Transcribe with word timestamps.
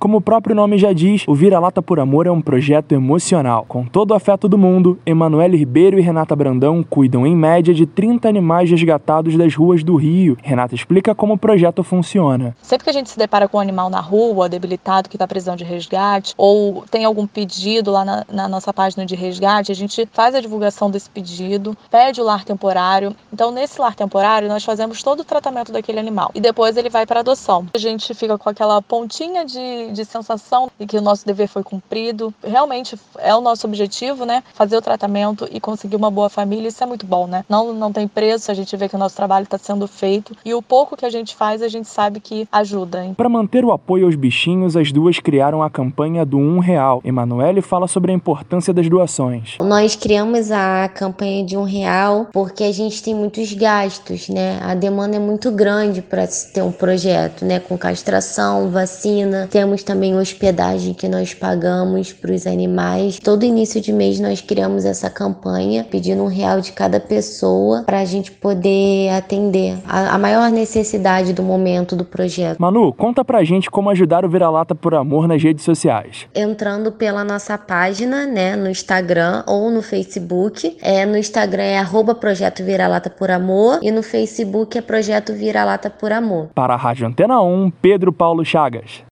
Como 0.00 0.18
o 0.18 0.20
próprio 0.20 0.54
nome 0.54 0.78
já 0.78 0.92
diz, 0.92 1.24
o 1.26 1.34
Vira-Lata 1.34 1.82
por 1.82 1.98
Amor 1.98 2.28
é 2.28 2.30
um 2.30 2.40
projeto 2.40 2.92
emocional. 2.92 3.64
Com 3.66 3.84
todo 3.84 4.12
o 4.12 4.14
afeto 4.14 4.48
do 4.48 4.56
mundo, 4.56 4.96
Emanuele 5.04 5.56
Ribeiro 5.56 5.98
e 5.98 6.00
Renata 6.00 6.36
Brandão 6.36 6.84
cuidam 6.84 7.26
em 7.26 7.34
média 7.34 7.74
de 7.74 7.84
30 7.84 8.28
animais 8.28 8.70
resgatados 8.70 9.36
das 9.36 9.56
ruas 9.56 9.82
do 9.82 9.96
Rio. 9.96 10.38
Renata 10.40 10.72
explica 10.72 11.16
como 11.16 11.34
o 11.34 11.36
projeto 11.36 11.82
funciona. 11.82 12.56
Sempre 12.62 12.84
que 12.84 12.90
a 12.90 12.92
gente 12.92 13.10
se 13.10 13.18
depara 13.18 13.48
com 13.48 13.56
um 13.56 13.60
animal 13.60 13.90
na 13.90 14.00
rua, 14.00 14.48
debilitado, 14.48 15.08
que 15.08 15.16
está 15.16 15.26
precisando 15.26 15.58
de 15.58 15.64
resgate, 15.64 16.32
ou 16.36 16.84
tem 16.88 17.04
algum 17.04 17.26
pedido 17.26 17.90
lá 17.90 18.04
na, 18.04 18.24
na 18.32 18.46
nossa 18.46 18.72
página 18.72 19.04
de 19.04 19.16
resgate, 19.16 19.72
a 19.72 19.74
gente 19.74 20.08
faz 20.12 20.32
a 20.32 20.40
divulgação 20.40 20.92
desse 20.92 21.10
pedido, 21.10 21.76
pede 21.90 22.20
o 22.20 22.24
lar 22.24 22.44
temporário. 22.44 23.16
Então, 23.32 23.50
nesse 23.50 23.80
lar 23.80 23.96
temporário, 23.96 24.46
nós 24.46 24.64
fazemos 24.64 25.02
todo 25.02 25.20
o 25.20 25.24
tratamento 25.24 25.72
daquele 25.72 25.98
animal. 25.98 26.30
E 26.36 26.40
depois 26.40 26.76
ele 26.76 26.88
vai 26.88 27.04
para 27.04 27.18
adoção. 27.18 27.66
A 27.74 27.78
gente 27.78 28.14
fica 28.14 28.38
com 28.38 28.48
aquela 28.48 28.80
pontinha 28.80 29.44
de 29.92 29.98
de, 29.98 30.04
sensação 30.04 30.70
de 30.78 30.86
que 30.86 30.96
o 30.96 31.00
nosso 31.00 31.26
dever 31.26 31.48
foi 31.48 31.62
cumprido. 31.62 32.32
Realmente 32.44 32.98
é 33.18 33.34
o 33.34 33.40
nosso 33.40 33.66
objetivo, 33.66 34.24
né? 34.24 34.42
Fazer 34.54 34.76
o 34.76 34.82
tratamento 34.82 35.48
e 35.50 35.60
conseguir 35.60 35.96
uma 35.96 36.10
boa 36.10 36.28
família, 36.28 36.68
isso 36.68 36.82
é 36.82 36.86
muito 36.86 37.04
bom, 37.04 37.26
né? 37.26 37.44
Não, 37.48 37.72
não 37.72 37.92
tem 37.92 38.06
preço, 38.06 38.50
a 38.50 38.54
gente 38.54 38.76
vê 38.76 38.88
que 38.88 38.94
o 38.94 38.98
nosso 38.98 39.16
trabalho 39.16 39.44
está 39.44 39.58
sendo 39.58 39.88
feito 39.88 40.36
e 40.44 40.54
o 40.54 40.62
pouco 40.62 40.96
que 40.96 41.04
a 41.04 41.10
gente 41.10 41.34
faz, 41.34 41.62
a 41.62 41.68
gente 41.68 41.88
sabe 41.88 42.20
que 42.20 42.46
ajuda. 42.52 43.12
Para 43.16 43.28
manter 43.28 43.64
o 43.64 43.72
apoio 43.72 44.06
aos 44.06 44.14
bichinhos, 44.14 44.76
as 44.76 44.92
duas 44.92 45.18
criaram 45.18 45.62
a 45.62 45.70
campanha 45.70 46.24
do 46.24 46.38
Um 46.38 46.58
Real. 46.58 47.00
Emanuele 47.04 47.60
fala 47.60 47.88
sobre 47.88 48.12
a 48.12 48.14
importância 48.14 48.72
das 48.72 48.88
doações. 48.88 49.56
Nós 49.60 49.96
criamos 49.96 50.50
a 50.50 50.88
campanha 50.88 51.44
de 51.44 51.56
Um 51.56 51.64
Real 51.64 52.28
porque 52.32 52.64
a 52.64 52.72
gente 52.72 53.02
tem 53.02 53.14
muitos 53.14 53.52
gastos, 53.52 54.28
né? 54.28 54.60
A 54.62 54.74
demanda 54.74 55.16
é 55.16 55.20
muito 55.20 55.50
grande 55.50 56.02
para 56.02 56.26
ter 56.26 56.62
um 56.62 56.72
projeto, 56.72 57.44
né? 57.44 57.58
Com 57.58 57.76
castração, 57.76 58.70
vacina, 58.70 59.48
temos 59.50 59.77
temos 59.78 59.82
também 59.82 60.16
hospedagem 60.16 60.94
que 60.94 61.08
nós 61.08 61.34
pagamos 61.34 62.12
para 62.12 62.32
os 62.32 62.46
animais. 62.46 63.18
Todo 63.18 63.44
início 63.44 63.80
de 63.80 63.92
mês 63.92 64.18
nós 64.20 64.40
criamos 64.40 64.84
essa 64.84 65.10
campanha 65.10 65.84
pedindo 65.84 66.22
um 66.22 66.26
real 66.26 66.60
de 66.60 66.72
cada 66.72 66.98
pessoa 67.00 67.84
para 67.84 68.00
a 68.00 68.04
gente 68.04 68.32
poder 68.32 69.10
atender 69.10 69.78
a, 69.86 70.14
a, 70.14 70.18
maior 70.18 70.50
necessidade 70.50 71.32
do 71.32 71.42
momento 71.42 71.94
do 71.94 72.04
projeto. 72.04 72.58
Manu, 72.58 72.92
conta 72.92 73.24
pra 73.24 73.44
gente 73.44 73.70
como 73.70 73.90
ajudar 73.90 74.24
o 74.24 74.28
Vira-Lata 74.28 74.74
por 74.74 74.94
Amor 74.94 75.28
nas 75.28 75.42
redes 75.42 75.64
sociais. 75.64 76.26
Entrando 76.34 76.92
pela 76.92 77.24
nossa 77.24 77.56
página, 77.56 78.26
né, 78.26 78.56
no 78.56 78.68
Instagram 78.68 79.44
ou 79.46 79.70
no 79.70 79.82
Facebook. 79.82 80.76
É, 80.80 81.04
no 81.04 81.16
Instagram 81.16 81.62
é 81.62 81.78
arroba 81.78 82.14
Projeto 82.14 82.64
Vira-Lata 82.64 83.10
por 83.10 83.30
Amor 83.30 83.78
e 83.82 83.90
no 83.90 84.02
Facebook 84.02 84.76
é 84.76 84.82
Projeto 84.82 85.32
Vira-Lata 85.32 85.90
por 85.90 86.12
Amor. 86.12 86.48
Para 86.54 86.74
a 86.74 86.76
Rádio 86.76 87.06
Antena 87.06 87.40
1, 87.40 87.70
Pedro 87.82 88.12
Paulo 88.12 88.44
Chagas. 88.44 89.07